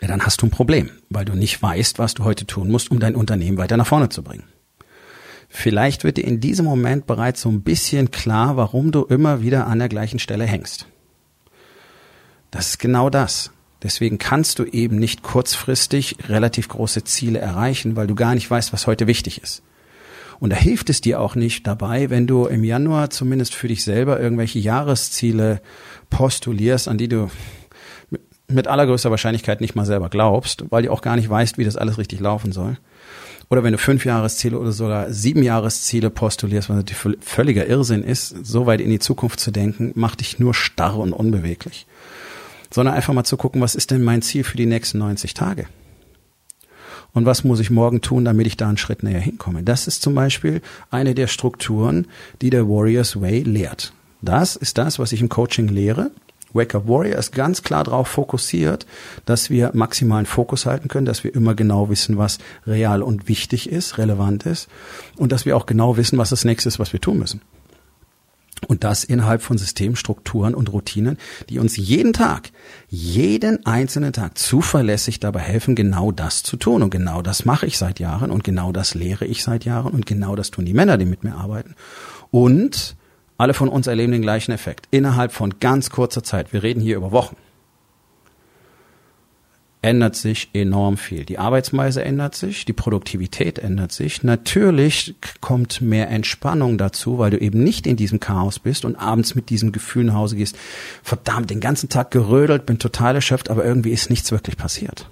ja, 0.00 0.08
dann 0.08 0.22
hast 0.22 0.42
du 0.42 0.46
ein 0.46 0.50
Problem, 0.50 0.90
weil 1.08 1.24
du 1.24 1.34
nicht 1.34 1.62
weißt, 1.62 2.00
was 2.00 2.14
du 2.14 2.24
heute 2.24 2.46
tun 2.46 2.68
musst, 2.68 2.90
um 2.90 2.98
dein 2.98 3.14
Unternehmen 3.14 3.58
weiter 3.58 3.76
nach 3.76 3.86
vorne 3.86 4.08
zu 4.08 4.24
bringen. 4.24 4.44
Vielleicht 5.54 6.02
wird 6.02 6.16
dir 6.16 6.24
in 6.24 6.40
diesem 6.40 6.64
Moment 6.64 7.06
bereits 7.06 7.42
so 7.42 7.50
ein 7.50 7.60
bisschen 7.60 8.10
klar, 8.10 8.56
warum 8.56 8.90
du 8.90 9.04
immer 9.04 9.42
wieder 9.42 9.66
an 9.66 9.80
der 9.80 9.90
gleichen 9.90 10.18
Stelle 10.18 10.46
hängst. 10.46 10.86
Das 12.50 12.70
ist 12.70 12.78
genau 12.78 13.10
das. 13.10 13.50
Deswegen 13.82 14.16
kannst 14.16 14.58
du 14.58 14.64
eben 14.64 14.96
nicht 14.96 15.22
kurzfristig 15.22 16.16
relativ 16.26 16.68
große 16.68 17.04
Ziele 17.04 17.38
erreichen, 17.38 17.96
weil 17.96 18.06
du 18.06 18.14
gar 18.14 18.34
nicht 18.34 18.50
weißt, 18.50 18.72
was 18.72 18.86
heute 18.86 19.06
wichtig 19.06 19.42
ist. 19.42 19.62
Und 20.40 20.50
da 20.50 20.56
hilft 20.56 20.88
es 20.88 21.02
dir 21.02 21.20
auch 21.20 21.34
nicht 21.34 21.66
dabei, 21.66 22.08
wenn 22.08 22.26
du 22.26 22.46
im 22.46 22.64
Januar 22.64 23.10
zumindest 23.10 23.54
für 23.54 23.68
dich 23.68 23.84
selber 23.84 24.18
irgendwelche 24.18 24.58
Jahresziele 24.58 25.60
postulierst, 26.08 26.88
an 26.88 26.96
die 26.96 27.08
du 27.08 27.30
mit 28.48 28.68
allergrößter 28.68 29.10
Wahrscheinlichkeit 29.10 29.60
nicht 29.60 29.74
mal 29.74 29.84
selber 29.84 30.08
glaubst, 30.08 30.64
weil 30.70 30.82
du 30.82 30.90
auch 30.90 31.02
gar 31.02 31.16
nicht 31.16 31.28
weißt, 31.28 31.58
wie 31.58 31.64
das 31.64 31.76
alles 31.76 31.98
richtig 31.98 32.20
laufen 32.20 32.52
soll. 32.52 32.78
Oder 33.52 33.64
wenn 33.64 33.72
du 33.72 33.78
fünf 33.78 34.06
Jahresziele 34.06 34.58
oder 34.58 34.72
sogar 34.72 35.12
sieben 35.12 35.42
Jahresziele 35.42 36.08
postulierst, 36.08 36.70
was 36.70 36.76
natürlich 36.78 37.18
völliger 37.20 37.66
Irrsinn 37.66 38.02
ist, 38.02 38.46
so 38.46 38.64
weit 38.64 38.80
in 38.80 38.88
die 38.88 38.98
Zukunft 38.98 39.40
zu 39.40 39.50
denken, 39.50 39.92
macht 39.94 40.20
dich 40.20 40.38
nur 40.38 40.54
starr 40.54 40.96
und 40.98 41.12
unbeweglich. 41.12 41.86
Sondern 42.70 42.94
einfach 42.94 43.12
mal 43.12 43.24
zu 43.24 43.36
gucken, 43.36 43.60
was 43.60 43.74
ist 43.74 43.90
denn 43.90 44.02
mein 44.02 44.22
Ziel 44.22 44.42
für 44.42 44.56
die 44.56 44.64
nächsten 44.64 44.96
90 44.96 45.34
Tage? 45.34 45.66
Und 47.12 47.26
was 47.26 47.44
muss 47.44 47.60
ich 47.60 47.68
morgen 47.68 48.00
tun, 48.00 48.24
damit 48.24 48.46
ich 48.46 48.56
da 48.56 48.68
einen 48.68 48.78
Schritt 48.78 49.02
näher 49.02 49.20
hinkomme? 49.20 49.62
Das 49.62 49.86
ist 49.86 50.00
zum 50.00 50.14
Beispiel 50.14 50.62
eine 50.90 51.14
der 51.14 51.26
Strukturen, 51.26 52.06
die 52.40 52.48
der 52.48 52.66
Warriors 52.66 53.20
Way 53.20 53.42
lehrt. 53.42 53.92
Das 54.22 54.56
ist 54.56 54.78
das, 54.78 54.98
was 54.98 55.12
ich 55.12 55.20
im 55.20 55.28
Coaching 55.28 55.68
lehre. 55.68 56.10
Wake 56.52 56.74
Up 56.74 56.88
Warrior 56.88 57.18
ist 57.18 57.32
ganz 57.32 57.62
klar 57.62 57.84
darauf 57.84 58.08
fokussiert, 58.08 58.86
dass 59.24 59.50
wir 59.50 59.70
maximalen 59.74 60.26
Fokus 60.26 60.66
halten 60.66 60.88
können, 60.88 61.06
dass 61.06 61.24
wir 61.24 61.34
immer 61.34 61.54
genau 61.54 61.88
wissen, 61.88 62.18
was 62.18 62.38
real 62.66 63.02
und 63.02 63.28
wichtig 63.28 63.70
ist, 63.70 63.98
relevant 63.98 64.46
ist 64.46 64.68
und 65.16 65.32
dass 65.32 65.46
wir 65.46 65.56
auch 65.56 65.66
genau 65.66 65.96
wissen, 65.96 66.18
was 66.18 66.30
das 66.30 66.44
nächste 66.44 66.68
ist, 66.68 66.78
was 66.78 66.92
wir 66.92 67.00
tun 67.00 67.18
müssen. 67.18 67.40
Und 68.68 68.84
das 68.84 69.02
innerhalb 69.02 69.42
von 69.42 69.58
Systemstrukturen 69.58 70.54
und 70.54 70.72
Routinen, 70.72 71.18
die 71.48 71.58
uns 71.58 71.76
jeden 71.76 72.12
Tag, 72.12 72.50
jeden 72.88 73.66
einzelnen 73.66 74.12
Tag 74.12 74.38
zuverlässig 74.38 75.18
dabei 75.18 75.40
helfen, 75.40 75.74
genau 75.74 76.12
das 76.12 76.44
zu 76.44 76.56
tun. 76.56 76.82
Und 76.82 76.90
genau 76.90 77.22
das 77.22 77.44
mache 77.44 77.66
ich 77.66 77.76
seit 77.76 77.98
Jahren 77.98 78.30
und 78.30 78.44
genau 78.44 78.70
das 78.70 78.94
lehre 78.94 79.24
ich 79.24 79.42
seit 79.42 79.64
Jahren 79.64 79.92
und 79.92 80.06
genau 80.06 80.36
das 80.36 80.52
tun 80.52 80.64
die 80.64 80.74
Männer, 80.74 80.96
die 80.96 81.06
mit 81.06 81.24
mir 81.24 81.34
arbeiten. 81.34 81.74
Und 82.30 82.96
alle 83.42 83.54
von 83.54 83.68
uns 83.68 83.88
erleben 83.88 84.12
den 84.12 84.22
gleichen 84.22 84.52
Effekt. 84.52 84.86
Innerhalb 84.92 85.32
von 85.32 85.58
ganz 85.58 85.90
kurzer 85.90 86.22
Zeit, 86.22 86.52
wir 86.52 86.62
reden 86.62 86.80
hier 86.80 86.96
über 86.96 87.10
Wochen, 87.10 87.34
ändert 89.82 90.14
sich 90.14 90.50
enorm 90.52 90.96
viel. 90.96 91.24
Die 91.24 91.40
Arbeitsweise 91.40 92.04
ändert 92.04 92.36
sich, 92.36 92.66
die 92.66 92.72
Produktivität 92.72 93.58
ändert 93.58 93.90
sich. 93.90 94.22
Natürlich 94.22 95.16
kommt 95.40 95.80
mehr 95.80 96.08
Entspannung 96.08 96.78
dazu, 96.78 97.18
weil 97.18 97.32
du 97.32 97.38
eben 97.38 97.64
nicht 97.64 97.88
in 97.88 97.96
diesem 97.96 98.20
Chaos 98.20 98.60
bist 98.60 98.84
und 98.84 98.94
abends 98.94 99.34
mit 99.34 99.50
diesem 99.50 99.72
Gefühl 99.72 100.04
nach 100.04 100.14
Hause 100.14 100.36
gehst, 100.36 100.56
verdammt, 101.02 101.50
den 101.50 101.58
ganzen 101.58 101.88
Tag 101.88 102.12
gerödelt, 102.12 102.64
bin 102.64 102.78
total 102.78 103.16
erschöpft, 103.16 103.50
aber 103.50 103.64
irgendwie 103.64 103.90
ist 103.90 104.08
nichts 104.08 104.30
wirklich 104.30 104.56
passiert. 104.56 105.10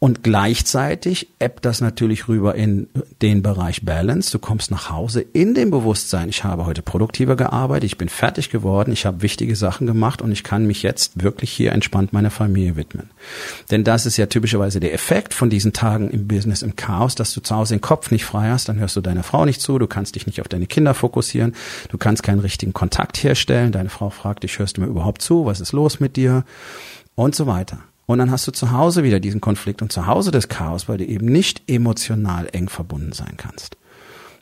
Und 0.00 0.22
gleichzeitig 0.22 1.26
ebbt 1.40 1.64
das 1.64 1.80
natürlich 1.80 2.28
rüber 2.28 2.54
in 2.54 2.88
den 3.20 3.42
Bereich 3.42 3.84
Balance. 3.84 4.30
Du 4.30 4.38
kommst 4.38 4.70
nach 4.70 4.90
Hause 4.90 5.20
in 5.20 5.54
dem 5.54 5.72
Bewusstsein, 5.72 6.28
ich 6.28 6.44
habe 6.44 6.66
heute 6.66 6.82
produktiver 6.82 7.34
gearbeitet, 7.34 7.84
ich 7.84 7.98
bin 7.98 8.08
fertig 8.08 8.48
geworden, 8.50 8.92
ich 8.92 9.06
habe 9.06 9.22
wichtige 9.22 9.56
Sachen 9.56 9.88
gemacht 9.88 10.22
und 10.22 10.30
ich 10.30 10.44
kann 10.44 10.68
mich 10.68 10.84
jetzt 10.84 11.20
wirklich 11.20 11.50
hier 11.50 11.72
entspannt 11.72 12.12
meiner 12.12 12.30
Familie 12.30 12.76
widmen. 12.76 13.10
Denn 13.72 13.82
das 13.82 14.06
ist 14.06 14.16
ja 14.18 14.26
typischerweise 14.26 14.78
der 14.78 14.94
Effekt 14.94 15.34
von 15.34 15.50
diesen 15.50 15.72
Tagen 15.72 16.10
im 16.10 16.28
Business, 16.28 16.62
im 16.62 16.76
Chaos, 16.76 17.16
dass 17.16 17.34
du 17.34 17.40
zu 17.40 17.56
Hause 17.56 17.74
den 17.74 17.80
Kopf 17.80 18.12
nicht 18.12 18.24
frei 18.24 18.50
hast, 18.50 18.68
dann 18.68 18.78
hörst 18.78 18.94
du 18.94 19.00
deiner 19.00 19.24
Frau 19.24 19.44
nicht 19.44 19.60
zu, 19.60 19.80
du 19.80 19.88
kannst 19.88 20.14
dich 20.14 20.28
nicht 20.28 20.40
auf 20.40 20.46
deine 20.46 20.68
Kinder 20.68 20.94
fokussieren, 20.94 21.56
du 21.88 21.98
kannst 21.98 22.22
keinen 22.22 22.38
richtigen 22.38 22.72
Kontakt 22.72 23.20
herstellen, 23.24 23.72
deine 23.72 23.88
Frau 23.88 24.10
fragt 24.10 24.44
dich, 24.44 24.60
hörst 24.60 24.76
du 24.76 24.82
mir 24.82 24.86
überhaupt 24.86 25.22
zu, 25.22 25.44
was 25.44 25.60
ist 25.60 25.72
los 25.72 25.98
mit 25.98 26.14
dir 26.14 26.44
und 27.16 27.34
so 27.34 27.48
weiter. 27.48 27.80
Und 28.08 28.20
dann 28.20 28.30
hast 28.30 28.48
du 28.48 28.52
zu 28.52 28.72
Hause 28.72 29.04
wieder 29.04 29.20
diesen 29.20 29.42
Konflikt 29.42 29.82
und 29.82 29.92
zu 29.92 30.06
Hause 30.06 30.30
das 30.30 30.48
Chaos, 30.48 30.88
weil 30.88 30.96
du 30.96 31.04
eben 31.04 31.26
nicht 31.26 31.60
emotional 31.66 32.48
eng 32.52 32.70
verbunden 32.70 33.12
sein 33.12 33.34
kannst. 33.36 33.76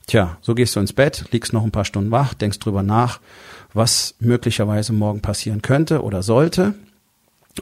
Tja, 0.06 0.38
so 0.40 0.54
gehst 0.54 0.76
du 0.76 0.80
ins 0.80 0.92
Bett, 0.92 1.24
liegst 1.32 1.52
noch 1.52 1.64
ein 1.64 1.72
paar 1.72 1.84
Stunden 1.84 2.12
wach, 2.12 2.32
denkst 2.32 2.60
drüber 2.60 2.84
nach, 2.84 3.18
was 3.74 4.14
möglicherweise 4.20 4.92
morgen 4.92 5.20
passieren 5.20 5.62
könnte 5.62 6.04
oder 6.04 6.22
sollte 6.22 6.74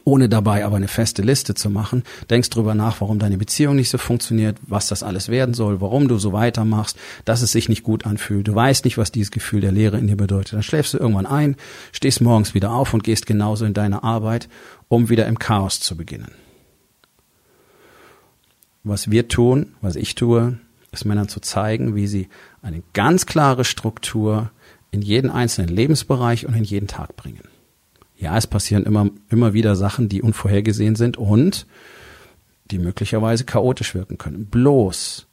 ohne 0.03 0.27
dabei 0.27 0.65
aber 0.65 0.75
eine 0.75 0.87
feste 0.87 1.21
Liste 1.21 1.53
zu 1.53 1.69
machen, 1.69 2.03
denkst 2.29 2.49
drüber 2.49 2.75
nach, 2.75 3.01
warum 3.01 3.19
deine 3.19 3.37
Beziehung 3.37 3.75
nicht 3.75 3.89
so 3.89 3.97
funktioniert, 3.97 4.57
was 4.61 4.87
das 4.87 5.03
alles 5.03 5.29
werden 5.29 5.53
soll, 5.53 5.81
warum 5.81 6.07
du 6.07 6.17
so 6.17 6.33
weitermachst, 6.33 6.97
dass 7.23 7.41
es 7.41 7.51
sich 7.51 7.69
nicht 7.69 7.83
gut 7.83 8.05
anfühlt. 8.05 8.47
Du 8.47 8.55
weißt 8.55 8.85
nicht, 8.85 8.97
was 8.97 9.11
dieses 9.11 9.31
Gefühl 9.31 9.61
der 9.61 9.71
Leere 9.71 9.97
in 9.97 10.07
dir 10.07 10.17
bedeutet. 10.17 10.53
Dann 10.53 10.63
schläfst 10.63 10.93
du 10.93 10.97
irgendwann 10.97 11.25
ein, 11.25 11.55
stehst 11.91 12.21
morgens 12.21 12.53
wieder 12.53 12.71
auf 12.71 12.93
und 12.93 13.03
gehst 13.03 13.25
genauso 13.25 13.65
in 13.65 13.73
deine 13.73 14.03
Arbeit, 14.03 14.49
um 14.87 15.09
wieder 15.09 15.25
im 15.27 15.39
Chaos 15.39 15.79
zu 15.79 15.95
beginnen. 15.95 16.31
Was 18.83 19.09
wir 19.09 19.27
tun, 19.27 19.73
was 19.81 19.95
ich 19.95 20.15
tue, 20.15 20.59
ist 20.91 21.05
Männern 21.05 21.27
zu 21.27 21.39
zeigen, 21.39 21.95
wie 21.95 22.07
sie 22.07 22.29
eine 22.61 22.83
ganz 22.93 23.25
klare 23.25 23.65
Struktur 23.65 24.51
in 24.91 25.01
jeden 25.01 25.31
einzelnen 25.31 25.69
Lebensbereich 25.75 26.45
und 26.45 26.53
in 26.53 26.63
jeden 26.63 26.87
Tag 26.87 27.15
bringen 27.15 27.54
ja, 28.17 28.37
es 28.37 28.47
passieren 28.47 28.83
immer, 28.83 29.09
immer 29.29 29.53
wieder 29.53 29.75
Sachen, 29.75 30.09
die 30.09 30.21
unvorhergesehen 30.21 30.95
sind 30.95 31.17
und 31.17 31.65
die 32.71 32.79
möglicherweise 32.79 33.43
chaotisch 33.43 33.93
wirken 33.93 34.17
können. 34.17 34.47
Bloß, 34.47 35.27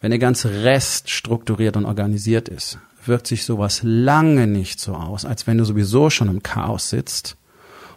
wenn 0.00 0.10
der 0.10 0.18
ganze 0.18 0.64
Rest 0.64 1.10
strukturiert 1.10 1.76
und 1.76 1.86
organisiert 1.86 2.48
ist, 2.48 2.78
wirkt 3.04 3.26
sich 3.26 3.44
sowas 3.44 3.80
lange 3.82 4.46
nicht 4.46 4.80
so 4.80 4.94
aus, 4.94 5.24
als 5.24 5.46
wenn 5.46 5.58
du 5.58 5.64
sowieso 5.64 6.10
schon 6.10 6.28
im 6.28 6.42
Chaos 6.42 6.90
sitzt 6.90 7.36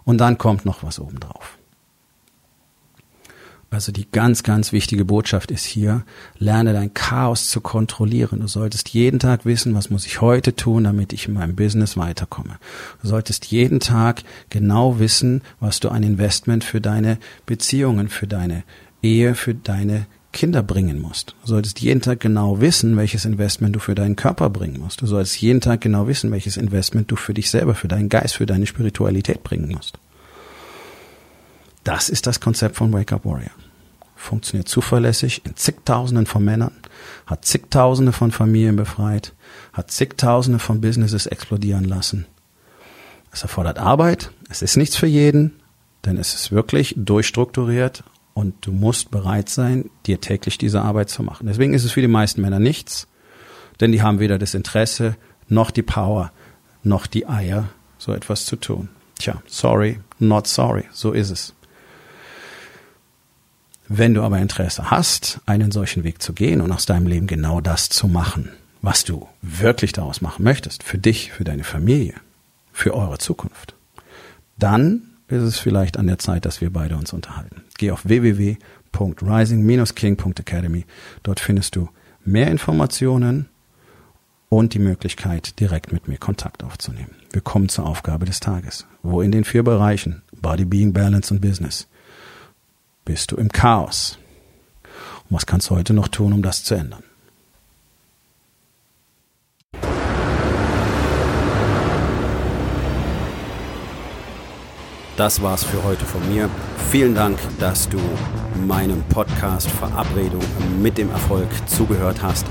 und 0.06 0.20
dann 0.20 0.38
kommt 0.38 0.66
noch 0.66 0.84
was 0.84 1.00
obendrauf. 1.00 1.59
Also 3.72 3.92
die 3.92 4.10
ganz, 4.10 4.42
ganz 4.42 4.72
wichtige 4.72 5.06
Botschaft 5.06 5.52
ist 5.52 5.64
hier, 5.64 6.04
lerne 6.40 6.74
dein 6.74 6.94
Chaos 6.94 7.50
zu 7.50 7.62
kontrollieren. 7.62 8.40
Du 8.40 8.48
solltest 8.48 8.90
jeden 8.90 9.20
Tag 9.20 9.46
wissen, 9.46 9.76
was 9.76 9.92
muss 9.92 10.08
ich 10.08 10.22
heute 10.22 10.56
tun, 10.56 10.86
damit 10.86 11.14
ich 11.14 11.28
in 11.28 11.36
meinem 11.36 11.56
Business 11.56 11.96
weiterkomme. 11.96 12.58
Du 13.02 13.08
solltest 13.08 13.46
jeden 13.48 13.80
Tag 13.80 14.24
genau 14.50 14.98
wissen, 14.98 15.42
was 15.60 15.80
du 15.80 15.90
ein 15.90 16.02
Investment 16.04 16.64
für 16.64 16.82
deine 16.82 17.20
Beziehungen, 17.46 18.10
für 18.10 18.26
deine 18.26 18.64
Ehe, 19.04 19.36
für 19.36 19.54
deine 19.54 20.08
Kinder 20.32 20.64
bringen 20.64 21.00
musst. 21.00 21.36
Du 21.42 21.48
solltest 21.48 21.80
jeden 21.80 22.02
Tag 22.02 22.20
genau 22.20 22.62
wissen, 22.62 22.98
welches 22.98 23.26
Investment 23.26 23.76
du 23.76 23.80
für 23.80 23.96
deinen 23.96 24.16
Körper 24.16 24.50
bringen 24.50 24.80
musst. 24.80 25.02
Du 25.02 25.08
solltest 25.08 25.42
jeden 25.42 25.62
Tag 25.62 25.82
genau 25.82 26.08
wissen, 26.08 26.32
welches 26.32 26.58
Investment 26.58 27.10
du 27.12 27.16
für 27.16 27.34
dich 27.34 27.50
selber, 27.50 27.76
für 27.76 27.88
deinen 27.88 28.10
Geist, 28.10 28.36
für 28.36 28.46
deine 28.46 28.68
Spiritualität 28.68 29.44
bringen 29.44 29.70
musst. 29.70 29.98
Das 31.90 32.08
ist 32.08 32.28
das 32.28 32.40
Konzept 32.40 32.76
von 32.76 32.94
Wake 32.94 33.12
Up 33.14 33.26
Warrior. 33.26 33.50
Funktioniert 34.16 34.70
zuverlässig 34.70 35.42
in 35.44 35.56
zigtausenden 35.56 36.28
von 36.28 36.46
Männern, 36.46 36.74
hat 37.26 37.46
zigtausende 37.46 38.12
von 38.12 38.32
Familien 38.32 38.76
befreit, 38.76 39.34
hat 39.74 39.90
zigtausende 39.90 40.60
von 40.60 40.82
Businesses 40.82 41.26
explodieren 41.26 41.86
lassen. 41.86 42.28
Es 43.32 43.42
erfordert 43.42 43.80
Arbeit, 43.80 44.30
es 44.52 44.62
ist 44.62 44.78
nichts 44.78 44.98
für 44.98 45.08
jeden, 45.08 45.62
denn 46.06 46.18
es 46.18 46.36
ist 46.36 46.52
wirklich 46.52 46.94
durchstrukturiert 46.96 48.04
und 48.36 48.54
du 48.68 48.72
musst 48.72 49.10
bereit 49.10 49.50
sein, 49.50 49.90
dir 50.06 50.22
täglich 50.22 50.60
diese 50.60 50.84
Arbeit 50.84 51.10
zu 51.10 51.24
machen. 51.24 51.48
Deswegen 51.48 51.74
ist 51.74 51.86
es 51.86 51.94
für 51.94 52.02
die 52.02 52.08
meisten 52.08 52.42
Männer 52.42 52.60
nichts, 52.60 53.08
denn 53.80 53.92
die 53.92 54.04
haben 54.04 54.20
weder 54.20 54.38
das 54.38 54.54
Interesse 54.54 55.16
noch 55.48 55.72
die 55.72 55.82
Power 55.82 56.32
noch 56.84 57.08
die 57.08 57.28
Eier, 57.28 57.70
so 57.98 58.14
etwas 58.14 58.46
zu 58.46 58.58
tun. 58.58 58.90
Tja, 59.18 59.42
sorry, 59.48 60.02
not 60.20 60.46
sorry, 60.46 60.84
so 60.92 61.14
ist 61.14 61.32
es. 61.32 61.56
Wenn 63.92 64.14
du 64.14 64.22
aber 64.22 64.38
Interesse 64.38 64.92
hast, 64.92 65.42
einen 65.48 65.72
solchen 65.72 66.04
Weg 66.04 66.22
zu 66.22 66.34
gehen 66.34 66.62
und 66.62 66.72
aus 66.72 66.86
deinem 66.86 67.08
Leben 67.08 67.26
genau 67.26 67.60
das 67.60 67.90
zu 67.90 68.08
machen, 68.08 68.52
was 68.84 69.04
du 69.04 69.28
wirklich 69.42 69.94
daraus 69.94 70.22
machen 70.22 70.44
möchtest, 70.44 70.84
für 70.84 71.00
dich, 71.00 71.32
für 71.32 71.44
deine 71.44 71.64
Familie, 71.64 72.14
für 72.72 72.94
eure 72.94 73.18
Zukunft, 73.18 73.74
dann 74.60 75.10
ist 75.28 75.42
es 75.42 75.58
vielleicht 75.58 75.98
an 75.98 76.06
der 76.06 76.20
Zeit, 76.20 76.46
dass 76.46 76.62
wir 76.62 76.72
beide 76.72 76.98
uns 76.98 77.14
unterhalten. 77.14 77.64
Geh 77.80 77.90
auf 77.90 78.08
www.rising-king.academy. 78.08 80.86
Dort 81.24 81.40
findest 81.40 81.76
du 81.76 81.90
mehr 82.24 82.52
Informationen 82.52 83.50
und 84.50 84.76
die 84.76 84.80
Möglichkeit, 84.80 85.60
direkt 85.60 85.92
mit 85.92 86.08
mir 86.08 86.20
Kontakt 86.20 86.64
aufzunehmen. 86.64 87.16
Wir 87.32 87.42
kommen 87.42 87.70
zur 87.70 87.88
Aufgabe 87.88 88.26
des 88.26 88.40
Tages. 88.40 88.86
Wo 89.02 89.24
in 89.24 89.32
den 89.32 89.46
vier 89.46 89.64
Bereichen 89.64 90.22
Body, 90.42 90.66
Being, 90.66 90.94
Balance 90.94 91.34
und 91.34 91.42
Business 91.42 91.88
bist 93.06 93.32
du 93.32 93.36
im 93.38 93.50
Chaos. 93.50 94.18
Und 95.30 95.36
was 95.36 95.46
kannst 95.46 95.70
du 95.70 95.76
heute 95.76 95.94
noch 95.94 96.08
tun, 96.08 96.34
um 96.34 96.42
das 96.42 96.64
zu 96.64 96.76
ändern? 96.76 97.04
Das 105.20 105.42
war's 105.42 105.66
für 105.66 105.84
heute 105.84 106.06
von 106.06 106.22
mir. 106.34 106.50
Vielen 106.92 107.14
Dank, 107.14 107.38
dass 107.60 107.90
du 107.90 108.00
meinem 108.66 109.04
Podcast 109.10 109.70
Verabredung 109.70 110.42
mit 110.82 110.98
dem 110.98 111.10
Erfolg 111.10 111.50
zugehört 111.68 112.24
hast. 112.24 112.46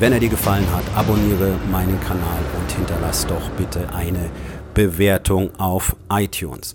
Wenn 0.00 0.12
er 0.12 0.20
dir 0.20 0.28
gefallen 0.28 0.66
hat, 0.74 0.84
abonniere 0.94 1.56
meinen 1.70 1.98
Kanal 2.00 2.42
und 2.60 2.70
hinterlass 2.72 3.26
doch 3.26 3.48
bitte 3.56 3.88
eine 3.94 4.30
Bewertung 4.74 5.50
auf 5.58 5.96
iTunes. 6.10 6.74